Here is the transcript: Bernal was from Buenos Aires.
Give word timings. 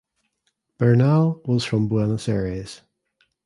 Bernal 0.79 1.43
was 1.45 1.63
from 1.63 1.87
Buenos 1.87 2.27
Aires. 2.27 2.81